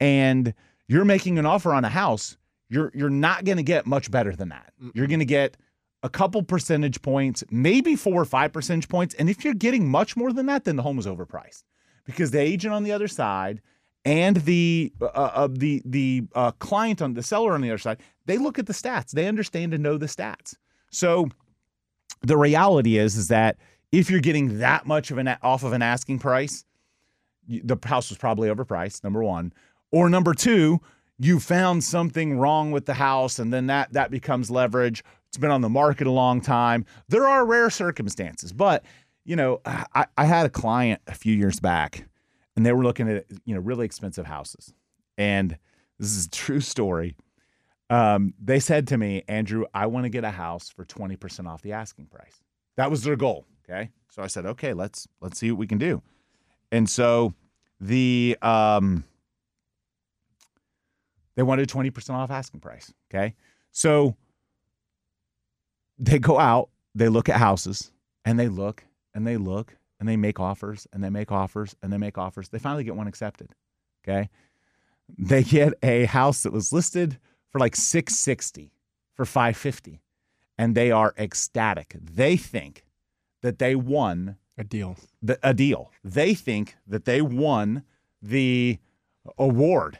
[0.00, 0.52] and
[0.88, 2.36] you're making an offer on a house,
[2.68, 4.72] you're you're not going to get much better than that.
[4.94, 5.56] You're going to get
[6.02, 9.14] a couple percentage points, maybe four or five percentage points.
[9.14, 11.62] And if you're getting much more than that, then the home is overpriced
[12.06, 13.60] because the agent on the other side
[14.04, 17.98] and the uh, uh, the the uh, client on the seller on the other side,
[18.24, 19.10] they look at the stats.
[19.10, 20.54] They understand and know the stats.
[20.90, 21.28] So
[22.22, 23.56] the reality is is that
[23.92, 26.64] if you're getting that much of an off of an asking price,
[27.48, 29.02] the house was probably overpriced.
[29.02, 29.52] Number one,
[29.90, 30.80] or number two,
[31.18, 35.02] you found something wrong with the house, and then that that becomes leverage.
[35.28, 36.86] It's been on the market a long time.
[37.08, 38.84] There are rare circumstances, but
[39.26, 42.06] you know, I, I had a client a few years back,
[42.56, 44.72] and they were looking at you know really expensive houses,
[45.18, 45.58] and
[45.98, 47.16] this is a true story.
[47.90, 51.48] Um, they said to me, Andrew, I want to get a house for twenty percent
[51.48, 52.40] off the asking price.
[52.76, 53.46] That was their goal.
[53.68, 56.02] Okay, so I said, okay, let's let's see what we can do,
[56.72, 57.34] and so
[57.80, 59.04] the um
[61.36, 62.92] they wanted 20% off asking price.
[63.10, 63.34] Okay.
[63.70, 64.16] So
[65.98, 67.92] they go out, they look at houses,
[68.24, 68.82] and they look
[69.16, 72.50] and they look and they make offers and they make offers and they make offers.
[72.50, 73.50] They finally get one accepted.
[74.04, 74.28] Okay.
[75.18, 77.18] They get a house that was listed
[77.50, 78.70] for like 660
[79.14, 80.02] for 550
[80.58, 81.96] and they are ecstatic.
[82.00, 82.84] They think
[83.42, 84.96] that they won A deal.
[85.22, 85.90] the, a deal.
[86.04, 87.82] They think that they won
[88.20, 88.78] the
[89.38, 89.98] award.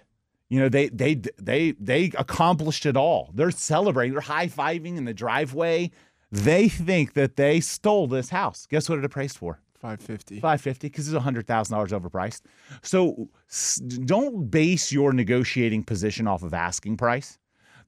[0.48, 3.30] You know, they they they they accomplished it all.
[3.34, 4.12] They're celebrating.
[4.12, 5.90] They're high fiving in the driveway.
[6.32, 8.66] They think that they stole this house.
[8.68, 9.60] Guess what it appraised for?
[9.80, 10.40] 550.
[10.40, 12.40] Five fifty, because it's hundred thousand dollars overpriced.
[12.82, 17.38] So s- don't base your negotiating position off of asking price.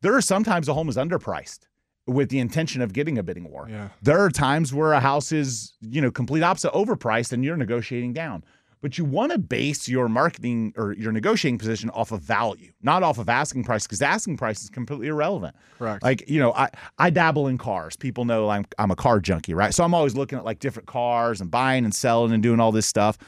[0.02, 1.60] There are sometimes a home is underpriced
[2.06, 3.66] with the intention of getting a bidding war.
[3.70, 3.88] Yeah.
[4.02, 8.12] There are times where a house is, you know, complete opposite overpriced and you're negotiating
[8.12, 8.44] down.
[8.80, 13.02] But you want to base your marketing or your negotiating position off of value, not
[13.02, 15.56] off of asking price, because asking price is completely irrelevant.
[15.78, 16.02] Correct.
[16.04, 17.96] Like, you know, I, I dabble in cars.
[17.96, 19.74] People know I'm I'm a car junkie, right?
[19.74, 22.70] So I'm always looking at like different cars and buying and selling and doing all
[22.70, 23.18] this stuff.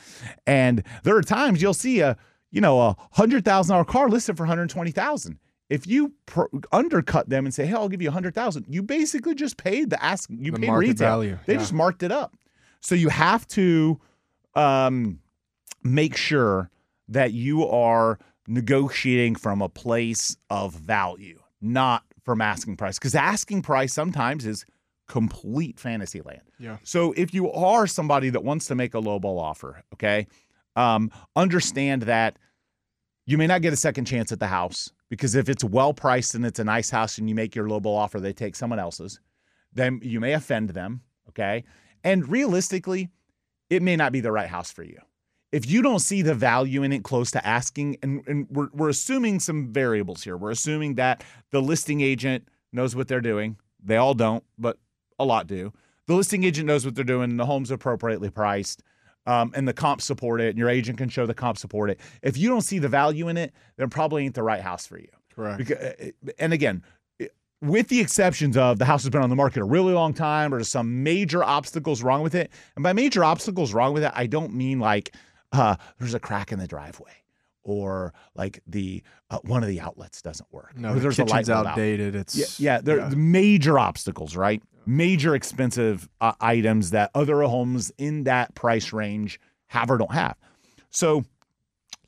[0.46, 2.16] And there are times you'll see a,
[2.52, 5.38] you know, a hundred thousand dollar car listed for 120,000.
[5.68, 6.12] If you
[6.72, 9.90] undercut them and say, "Hey, I'll give you a hundred thousand, you basically just paid
[9.90, 10.28] the ask.
[10.30, 10.94] You The paid retail.
[11.08, 11.58] value, They yeah.
[11.60, 12.36] just marked it up.
[12.80, 14.00] So you have to
[14.54, 15.20] um,
[15.82, 16.70] make sure
[17.08, 22.98] that you are negotiating from a place of value, not from asking price.
[22.98, 24.64] Because asking price sometimes is
[25.08, 26.42] complete fantasy land.
[26.58, 26.76] Yeah.
[26.84, 30.26] So if you are somebody that wants to make a lowball offer, okay,
[30.76, 32.38] um, understand that
[33.26, 36.34] you may not get a second chance at the house because if it's well priced
[36.34, 39.20] and it's a nice house and you make your lowball offer, they take someone else's,
[39.72, 41.64] then you may offend them, okay?
[42.04, 43.10] And realistically,
[43.68, 44.98] it may not be the right house for you.
[45.52, 48.88] If you don't see the value in it close to asking, and, and we're, we're
[48.88, 50.36] assuming some variables here.
[50.36, 53.56] We're assuming that the listing agent knows what they're doing.
[53.82, 54.78] They all don't, but
[55.18, 55.72] a lot do.
[56.06, 58.82] The listing agent knows what they're doing, and the home's appropriately priced,
[59.26, 62.00] um, and the comps support it, and your agent can show the comp support it.
[62.22, 64.98] If you don't see the value in it, then probably ain't the right house for
[64.98, 65.08] you.
[65.34, 65.58] Correct.
[65.58, 66.82] Because, and again,
[67.62, 70.52] with the exceptions of the house has been on the market a really long time
[70.54, 72.50] or there's some major obstacles wrong with it.
[72.74, 75.14] And by major obstacles wrong with it, I don't mean like
[75.52, 77.12] uh, there's a crack in the driveway
[77.62, 80.76] or like the uh, one of the outlets doesn't work.
[80.76, 81.72] No, the there's a light kitchen's bulb out.
[81.72, 82.14] outdated.
[82.14, 84.62] It's Yeah, yeah, they're major obstacles, right?
[84.86, 90.36] Major expensive uh, items that other homes in that price range have or don't have.
[90.90, 91.24] So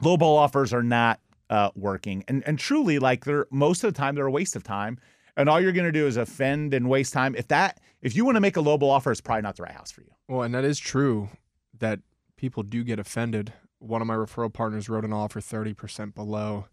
[0.02, 4.14] lowball offers are not uh, working, and and truly, like they're most of the time
[4.14, 4.98] they're a waste of time.
[5.34, 7.34] And all you're going to do is offend and waste time.
[7.34, 9.72] If that, if you want to make a lowball offer, it's probably not the right
[9.72, 10.10] house for you.
[10.28, 11.30] Well, and that is true
[11.78, 12.00] that
[12.42, 13.52] people do get offended.
[13.78, 16.66] One of my referral partners wrote an offer 30% below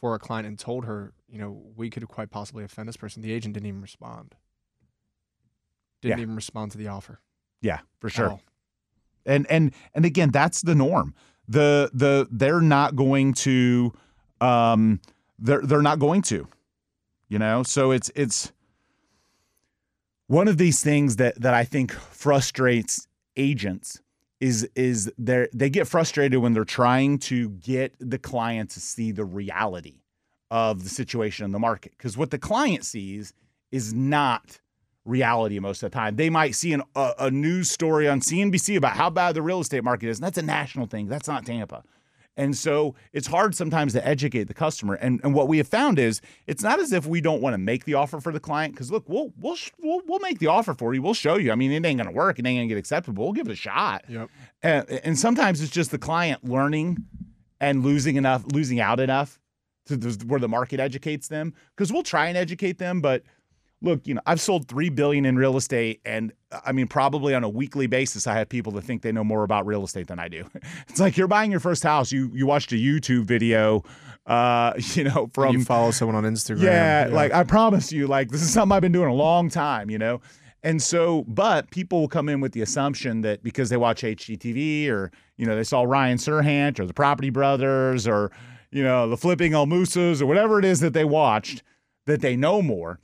[0.00, 3.22] for a client and told her, you know, we could quite possibly offend this person.
[3.22, 4.34] The agent didn't even respond.
[6.02, 6.22] Didn't Yeah.
[6.22, 7.20] even respond to the offer.
[7.62, 8.40] Yeah, for sure.
[9.24, 11.14] and and and again that's the norm
[11.48, 13.92] the the they're not going to
[14.40, 15.00] um
[15.38, 16.46] they're they're not going to
[17.28, 18.52] you know so it's it's
[20.28, 24.00] one of these things that that i think frustrates agents
[24.40, 29.12] is is they they get frustrated when they're trying to get the client to see
[29.12, 30.00] the reality
[30.50, 33.32] of the situation in the market because what the client sees
[33.72, 34.60] is not
[35.04, 36.16] reality most of the time.
[36.16, 39.60] They might see an, a, a news story on CNBC about how bad the real
[39.60, 41.06] estate market is, and that's a national thing.
[41.06, 41.82] That's not Tampa.
[42.36, 44.94] And so it's hard sometimes to educate the customer.
[44.94, 47.58] And, and what we have found is it's not as if we don't want to
[47.58, 50.48] make the offer for the client because look, we'll we'll sh- we'll we'll make the
[50.48, 51.00] offer for you.
[51.00, 51.50] We'll show you.
[51.50, 52.38] I mean, it ain't gonna work.
[52.38, 53.24] It ain't gonna get acceptable.
[53.24, 54.04] We'll give it a shot.
[54.08, 54.28] Yep.
[54.62, 56.98] And, and sometimes it's just the client learning
[57.60, 59.40] and losing enough, losing out enough
[59.86, 59.96] to
[60.26, 61.54] where the market educates them.
[61.74, 63.22] Because we'll try and educate them, but
[63.82, 66.32] look, you know, I've sold three billion in real estate, and
[66.64, 69.44] I mean, probably on a weekly basis, I have people that think they know more
[69.44, 70.44] about real estate than I do.
[70.88, 72.10] It's like you're buying your first house.
[72.10, 73.84] You you watched a YouTube video,
[74.26, 76.62] uh, you know, from you follow someone on Instagram.
[76.62, 79.90] yeah, like I promise you, like this is something I've been doing a long time,
[79.90, 80.20] you know.
[80.62, 84.88] And so, but people will come in with the assumption that because they watch HGTV
[84.88, 88.32] or you know they saw Ryan Serhant or the Property Brothers or
[88.70, 91.62] you know the Flipping El Moussas or whatever it is that they watched
[92.06, 92.98] that they know more.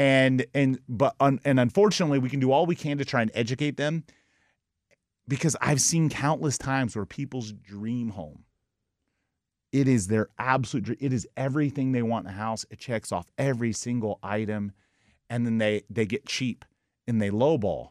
[0.00, 3.30] And and but un, and unfortunately, we can do all we can to try and
[3.34, 4.04] educate them
[5.28, 8.44] because I've seen countless times where people's dream home
[9.72, 10.98] it is their absolute dream.
[11.00, 14.72] it is everything they want in a house it checks off every single item
[15.28, 16.64] and then they they get cheap
[17.06, 17.90] and they lowball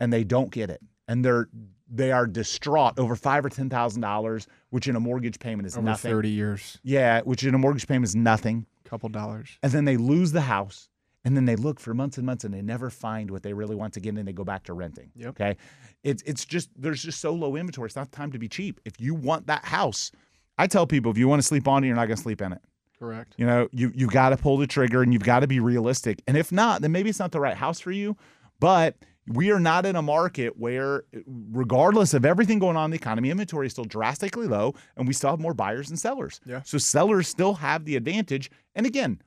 [0.00, 1.48] and they don't get it and they're
[1.88, 5.76] they are distraught over five or ten thousand dollars which in a mortgage payment is
[5.76, 9.58] over nothing 30 years, yeah which in a mortgage payment is nothing couple dollars.
[9.62, 10.88] and then they lose the house
[11.24, 13.74] and then they look for months and months and they never find what they really
[13.76, 15.28] want to get and they go back to renting Yep.
[15.30, 15.56] okay
[16.02, 19.00] it's it's just there's just so low inventory it's not time to be cheap if
[19.00, 20.10] you want that house
[20.58, 22.40] i tell people if you want to sleep on it you're not going to sleep
[22.42, 22.60] in it
[22.98, 23.34] Correct.
[23.36, 26.22] you know you you've got to pull the trigger and you've got to be realistic
[26.26, 28.16] and if not then maybe it's not the right house for you
[28.60, 28.96] but
[29.28, 31.04] we are not in a market where
[31.52, 35.14] regardless of everything going on in the economy inventory is still drastically low and we
[35.14, 36.62] still have more buyers than sellers Yeah.
[36.64, 39.20] so sellers still have the advantage and again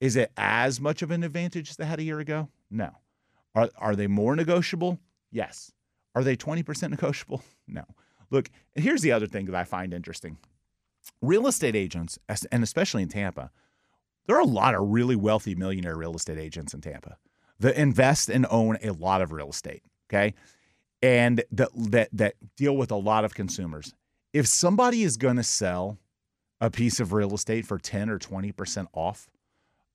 [0.00, 2.48] is it as much of an advantage as they had a year ago?
[2.70, 2.90] No.
[3.54, 4.98] Are, are they more negotiable?
[5.30, 5.72] Yes.
[6.14, 7.42] Are they 20% negotiable?
[7.72, 7.84] No.
[8.30, 10.38] Look, here's the other thing that I find interesting.
[11.22, 12.18] Real estate agents,
[12.50, 13.52] and especially in Tampa,
[14.26, 17.16] there are a lot of really wealthy millionaire real estate agents in Tampa
[17.60, 19.84] that invest and own a lot of real estate.
[20.08, 20.34] Okay.
[21.00, 23.94] And that that that deal with a lot of consumers.
[24.32, 25.98] If somebody is going to sell
[26.60, 29.28] a piece of real estate for 10 or 20% off,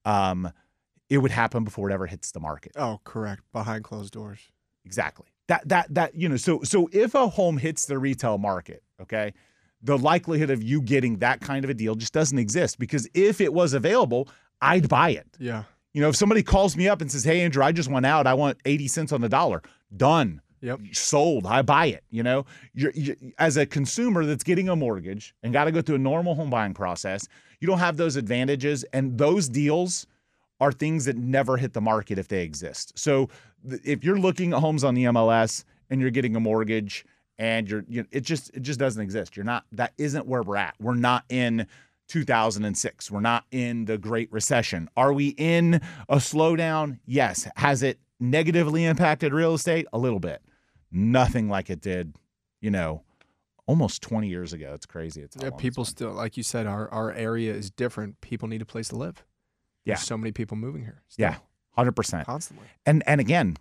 [0.05, 0.51] um,
[1.09, 2.71] it would happen before it ever hits the market.
[2.75, 3.41] Oh, correct.
[3.51, 4.39] Behind closed doors.
[4.85, 5.25] Exactly.
[5.47, 6.37] That that that you know.
[6.37, 9.33] So so if a home hits the retail market, okay,
[9.81, 13.41] the likelihood of you getting that kind of a deal just doesn't exist because if
[13.41, 14.27] it was available,
[14.61, 15.27] I'd buy it.
[15.39, 15.63] Yeah.
[15.93, 18.27] You know, if somebody calls me up and says, "Hey, Andrew, I just went out.
[18.27, 19.61] I want eighty cents on the dollar."
[19.95, 20.41] Done.
[20.65, 20.79] Yep.
[20.93, 21.45] Sold.
[21.45, 22.03] I buy it.
[22.09, 25.81] You know, you're, you as a consumer that's getting a mortgage and got to go
[25.81, 27.27] through a normal home buying process,
[27.59, 30.07] you don't have those advantages, and those deals
[30.59, 32.97] are things that never hit the market if they exist.
[32.97, 33.29] So
[33.69, 37.05] th- if you're looking at homes on the MLS and you're getting a mortgage
[37.37, 39.37] and you're you it just it just doesn't exist.
[39.37, 40.73] You're not that isn't where we're at.
[40.79, 41.67] We're not in
[42.07, 43.11] 2006.
[43.11, 44.89] We're not in the Great Recession.
[44.97, 45.75] Are we in
[46.09, 46.97] a slowdown?
[47.05, 47.47] Yes.
[47.55, 49.85] Has it negatively impacted real estate?
[49.93, 50.41] A little bit.
[50.95, 52.15] Nothing like it did,
[52.61, 53.03] you know,
[53.67, 54.71] almost 20 years ago.
[54.73, 55.21] It's crazy.
[55.21, 58.21] It's Yeah, people still, like you said, our, our area is different.
[58.21, 59.15] People need a place to live.
[59.85, 60.03] There's Yeah.
[60.03, 61.01] so many people moving here.
[61.17, 61.37] Yeah.
[61.77, 62.25] 100%.
[62.25, 62.67] Constantly.
[62.85, 63.57] and and again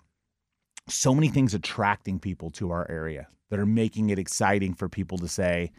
[0.89, 5.19] so many things attracting people to our area that are making it exciting for people
[5.19, 5.73] to say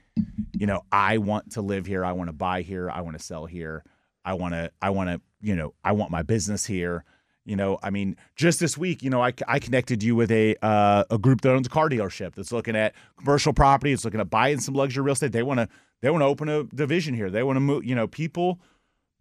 [0.52, 3.24] you know i want to live here i want to buy here i want to
[3.24, 3.84] sell here
[4.26, 7.06] i want to i want to you know i want my business here
[7.46, 10.56] you know i mean just this week you know i, I connected you with a
[10.62, 14.20] uh, a group that owns a car dealership that's looking at commercial property it's looking
[14.20, 15.70] at buying some luxury real estate they want to
[16.02, 18.60] they want to open a division here they want to move you know people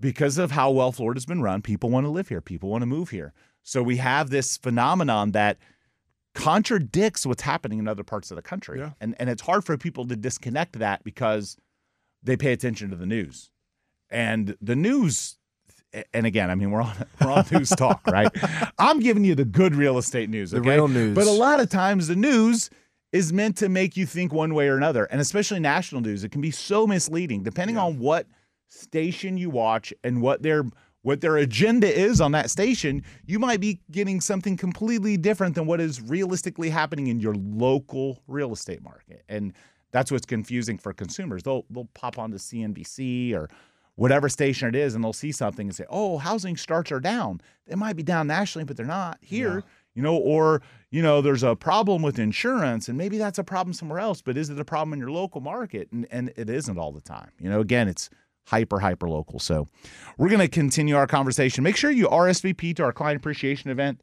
[0.01, 2.41] because of how well Florida's been run, people want to live here.
[2.41, 3.33] People want to move here.
[3.63, 5.59] So we have this phenomenon that
[6.35, 8.81] contradicts what's happening in other parts of the country.
[8.81, 8.91] Yeah.
[9.01, 11.57] And and it's hard for people to disconnect that because
[12.23, 13.51] they pay attention to the news.
[14.11, 15.39] And the news
[16.13, 18.29] and again, I mean we're on we're on news talk, right?
[18.79, 21.15] I'm giving you the good real estate news, The real news.
[21.15, 22.71] But a lot of times the news
[23.13, 26.25] is meant to make you think one way or another, and especially national news.
[26.25, 27.83] It can be so misleading depending Yeah.
[27.85, 28.27] on what
[28.69, 30.65] station you watch and what their
[31.03, 35.67] what their agenda is on that station, you might be getting something completely different than
[35.67, 39.23] what is realistically happening in your local real estate market.
[39.29, 39.53] And
[39.93, 41.43] that's what's confusing for consumers.
[41.43, 43.51] They'll they'll pop onto CNBC or
[43.97, 47.41] whatever station it is and they'll see something and say, "Oh, housing starts are down."
[47.67, 49.57] They might be down nationally, but they're not here.
[49.57, 49.71] Yeah.
[49.95, 53.73] You know, or you know, there's a problem with insurance, and maybe that's a problem
[53.73, 54.23] somewhere else.
[54.23, 55.89] But is it a problem in your local market?
[55.93, 57.31] And and it isn't all the time.
[57.39, 58.11] You know, again, it's
[58.47, 59.39] hyper hyper local.
[59.39, 59.67] So
[60.19, 61.65] we're going to continue our conversation.
[61.65, 64.01] Make sure you RSVP to our client appreciation event.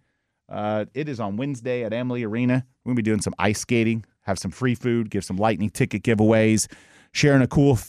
[0.49, 2.65] Uh, it is on Wednesday at Amalie Arena.
[2.83, 5.69] We're going to be doing some ice skating, have some free food, give some lightning
[5.69, 6.69] ticket giveaways,
[7.13, 7.79] sharing a cool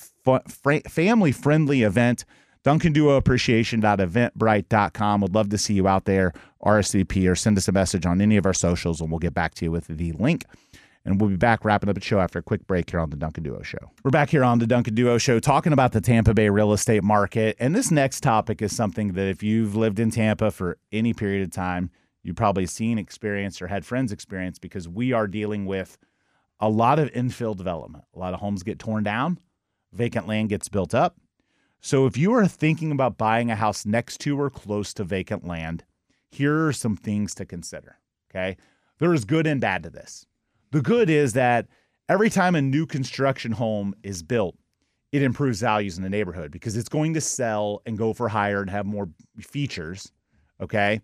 [0.88, 2.24] family friendly event.
[2.64, 5.20] Duncan Duo Appreciation.eventbrite.com.
[5.20, 6.32] Would love to see you out there.
[6.64, 9.54] RSVP or send us a message on any of our socials, and we'll get back
[9.54, 10.44] to you with the link.
[11.04, 13.16] And we'll be back wrapping up the show after a quick break here on the
[13.16, 13.90] Duncan Duo Show.
[14.04, 17.02] We're back here on the Duncan Duo Show talking about the Tampa Bay real estate
[17.02, 17.56] market.
[17.58, 21.42] And this next topic is something that if you've lived in Tampa for any period
[21.42, 21.90] of time,
[22.22, 25.98] you've probably seen, experienced, or had friends experience because we are dealing with
[26.60, 28.04] a lot of infill development.
[28.14, 29.40] A lot of homes get torn down,
[29.92, 31.16] vacant land gets built up.
[31.80, 35.46] So if you are thinking about buying a house next to or close to vacant
[35.46, 35.84] land,
[36.30, 37.98] here are some things to consider.
[38.30, 38.56] Okay.
[38.98, 40.26] There is good and bad to this.
[40.70, 41.66] The good is that
[42.08, 44.56] every time a new construction home is built,
[45.10, 48.62] it improves values in the neighborhood because it's going to sell and go for higher
[48.62, 50.10] and have more features.
[50.60, 51.00] Okay.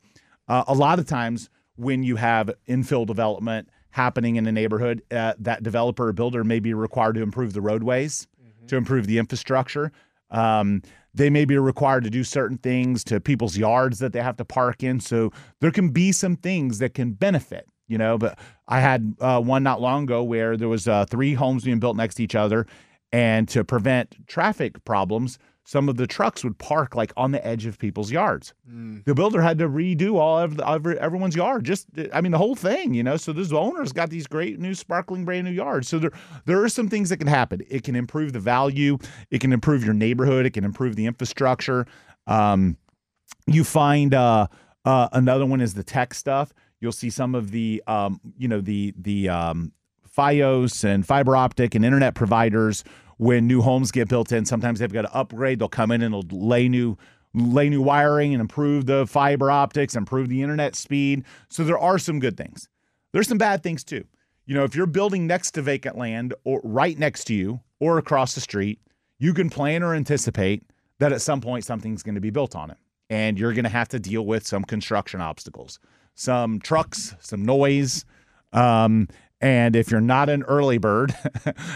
[0.46, 5.35] Uh, a lot of times when you have infill development happening in a neighborhood, uh,
[5.38, 8.27] that developer or builder may be required to improve the roadways,
[8.66, 9.92] to improve the infrastructure.
[10.31, 10.83] Um,
[11.14, 14.44] they may be required to do certain things to people's yards that they have to
[14.44, 15.01] park in.
[15.01, 18.16] So there can be some things that can benefit you know.
[18.16, 21.81] But I had uh, one not long ago where there was uh, three homes being
[21.81, 22.66] built next to each other,
[23.11, 27.66] and to prevent traffic problems, some of the trucks would park like on the edge
[27.66, 28.54] of people's yards.
[28.70, 29.04] Mm.
[29.04, 32.38] The builder had to redo all of the, every, everyone's yard, just I mean the
[32.38, 33.16] whole thing, you know.
[33.16, 35.88] So this owner's got these great new sparkling brand new yards.
[35.88, 36.12] So there
[36.46, 37.61] there are some things that can happen.
[37.68, 38.98] It can improve the value.
[39.31, 40.46] It can improve your neighborhood.
[40.46, 41.87] It can improve the infrastructure.
[42.26, 42.78] Um,
[43.46, 44.46] you find uh,
[44.85, 48.61] uh, another one is the tech stuff You'll see some of the, um, you know,
[48.61, 49.72] the the um,
[50.16, 52.85] FiOS and fiber optic and internet providers.
[53.18, 55.59] When new homes get built in, sometimes they've got to upgrade.
[55.59, 56.96] They'll come in and they'll lay new
[57.35, 61.24] lay new wiring and improve the fiber optics, improve the internet speed.
[61.48, 62.68] So there are some good things.
[63.12, 64.04] There's some bad things too.
[64.46, 67.98] You know, if you're building next to vacant land or right next to you or
[67.98, 68.81] across the street,
[69.18, 70.62] you can plan or anticipate
[71.00, 72.78] that at some point something's going to be built on it.
[73.11, 75.78] And you're going to have to deal with some construction obstacles
[76.14, 78.04] some trucks, some noise.
[78.52, 79.07] Um,
[79.40, 81.14] and if you're not an early bird,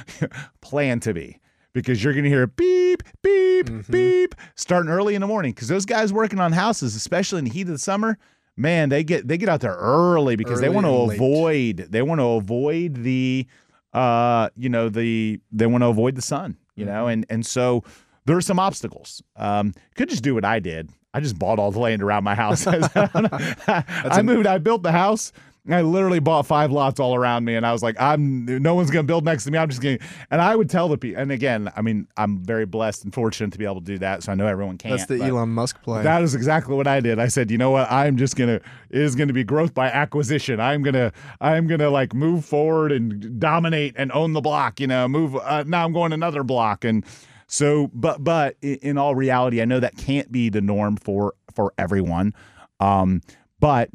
[0.61, 1.39] plan to be
[1.73, 3.93] because you're going to hear beep, beep, mm-hmm.
[3.93, 7.51] beep starting early in the morning because those guys working on houses, especially in the
[7.51, 8.19] heat of the summer,
[8.57, 11.93] man, they get they get out there early because early they want to avoid late.
[11.93, 13.47] they want to avoid the
[13.93, 16.95] uh you know the they want to avoid the sun, you mm-hmm.
[16.95, 17.85] know, and and so
[18.25, 19.23] there are some obstacles.
[19.37, 20.91] Um, could just do what I did.
[21.15, 22.67] I just bought all the land around my house.
[22.67, 25.33] I moved, I built the house.
[25.71, 28.91] I literally bought five lots all around me, and I was like, "I'm no one's
[28.91, 29.59] gonna build next to me.
[29.59, 32.67] I'm just going." And I would tell the people, and again, I mean, I'm very
[32.67, 34.25] blessed and fortunate to be able to do that.
[34.25, 34.97] So I know everyone can't.
[34.97, 36.03] That's the Elon Musk play.
[36.03, 37.21] That is exactly what I did.
[37.21, 37.91] I said, "You know what?
[37.93, 38.61] I'm just gonna.
[38.91, 40.59] It is gonna be growth by acquisition.
[40.59, 41.13] I'm gonna.
[41.41, 44.81] I'm gonna like move forward and dominate and own the block.
[44.81, 45.37] You know, move.
[45.37, 47.05] Uh, now I'm going another block and."
[47.47, 51.75] So, but but in all reality, I know that can't be the norm for for
[51.77, 52.33] everyone.
[52.81, 53.21] Um,
[53.61, 53.91] but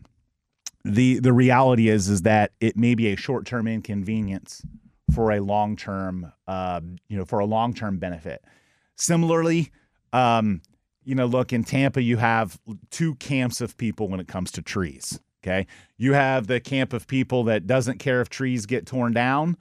[0.88, 4.64] the the reality is is that it may be a short term inconvenience
[5.14, 8.44] for a long term, uh, you know, for a long term benefit.
[8.96, 9.72] Similarly,
[10.14, 10.62] um,
[11.04, 14.62] you know, look in Tampa, you have two camps of people when it comes to
[14.62, 15.20] trees.
[15.44, 19.56] Okay, you have the camp of people that doesn't care if trees get torn down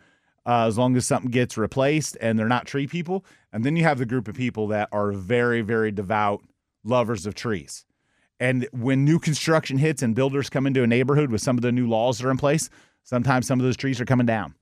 [0.46, 3.24] uh, as long as something gets replaced and they're not tree people.
[3.52, 6.42] And then you have the group of people that are very, very devout
[6.84, 7.84] lovers of trees.
[8.38, 11.72] And when new construction hits and builders come into a neighborhood with some of the
[11.72, 12.68] new laws that are in place,
[13.02, 14.54] sometimes some of those trees are coming down.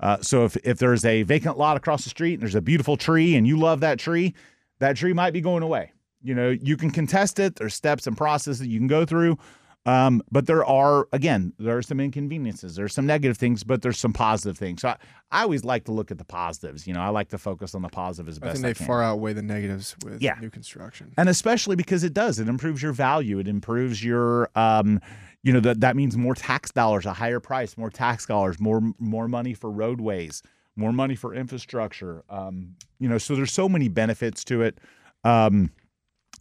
[0.00, 2.96] Uh, so if, if there's a vacant lot across the street and there's a beautiful
[2.96, 4.34] tree and you love that tree,
[4.80, 5.92] that tree might be going away.
[6.22, 7.56] You know, you can contest it.
[7.56, 9.38] There's steps and processes you can go through.
[9.84, 12.76] Um, but there are, again, there are some inconveniences.
[12.76, 14.82] There's some negative things, but there's some positive things.
[14.82, 14.96] So I,
[15.32, 16.86] I always like to look at the positives.
[16.86, 18.86] You know, I like to focus on the positive as best I think they I
[18.86, 20.36] far outweigh the negatives with yeah.
[20.40, 21.12] new construction.
[21.16, 23.40] And especially because it does, it improves your value.
[23.40, 25.00] It improves your, um,
[25.42, 28.80] you know, that that means more tax dollars, a higher price, more tax dollars, more
[29.00, 30.42] more money for roadways,
[30.76, 32.22] more money for infrastructure.
[32.30, 34.78] Um, you know, so there's so many benefits to it.
[35.24, 35.72] Um,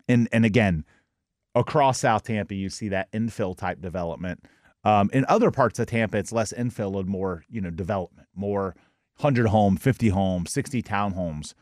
[0.07, 0.85] and and again,
[1.55, 4.43] across South Tampa, you see that infill type development.
[4.83, 8.75] Um, in other parts of Tampa, it's less infill and more you know development, more
[9.17, 11.53] hundred home, fifty home, sixty townhomes.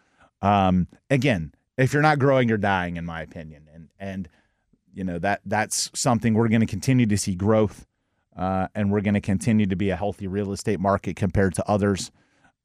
[0.42, 4.30] Um, again, if you're not growing, you're dying, in my opinion, and and
[4.94, 7.86] you know that that's something we're going to continue to see growth,
[8.38, 11.70] uh, and we're going to continue to be a healthy real estate market compared to
[11.70, 12.12] others.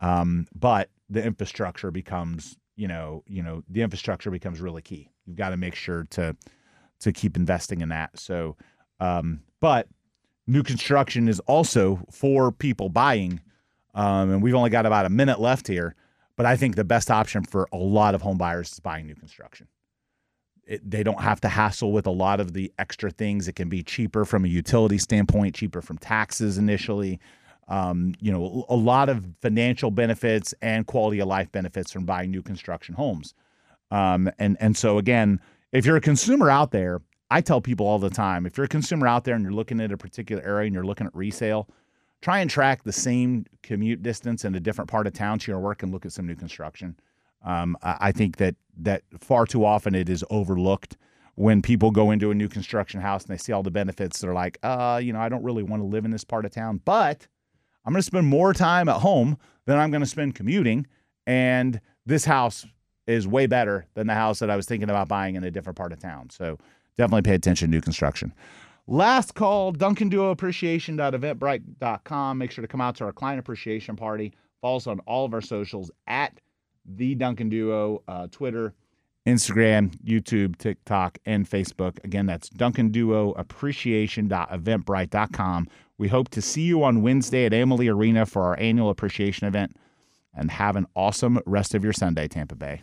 [0.00, 5.10] Um, but the infrastructure becomes you know, you know, the infrastructure becomes really key.
[5.26, 6.36] You've got to make sure to
[7.00, 8.18] to keep investing in that.
[8.18, 8.56] So,
[9.00, 9.88] um, but
[10.46, 13.40] new construction is also for people buying,
[13.94, 15.94] um, and we've only got about a minute left here.
[16.36, 19.14] But I think the best option for a lot of home buyers is buying new
[19.14, 19.68] construction.
[20.66, 23.46] It, they don't have to hassle with a lot of the extra things.
[23.46, 27.20] It can be cheaper from a utility standpoint, cheaper from taxes initially
[27.68, 32.30] um, you know, a lot of financial benefits and quality of life benefits from buying
[32.30, 33.34] new construction homes.
[33.90, 35.40] Um, and and so again,
[35.74, 38.68] if you're a consumer out there, I tell people all the time, if you're a
[38.68, 41.68] consumer out there and you're looking at a particular area and you're looking at resale,
[42.22, 45.60] try and track the same commute distance in a different part of town to your
[45.60, 46.96] work and look at some new construction.
[47.44, 50.96] Um, I, think that that far too often it is overlooked
[51.34, 54.20] when people go into a new construction house and they see all the benefits.
[54.20, 56.52] They're like, uh, you know, I don't really want to live in this part of
[56.52, 57.26] town, but
[57.84, 60.86] I'm going to spend more time at home than I'm going to spend commuting.
[61.26, 62.64] And this house
[63.06, 65.76] is way better than the house that I was thinking about buying in a different
[65.76, 66.30] part of town.
[66.30, 66.58] So
[66.96, 68.32] definitely pay attention to new construction.
[68.86, 72.38] Last call, Duncan Duo Appreciation.eventbrite.com.
[72.38, 74.34] Make sure to come out to our client appreciation party.
[74.60, 76.38] Follow us on all of our socials at
[76.84, 78.74] the Duncan Duo, uh, Twitter,
[79.26, 82.04] Instagram, YouTube, TikTok, and Facebook.
[82.04, 85.68] Again, that's Duncan Duo Appreciation.eventbrite.com.
[85.96, 89.76] We hope to see you on Wednesday at Amalie Arena for our annual appreciation event.
[90.36, 92.82] And have an awesome rest of your Sunday, Tampa Bay.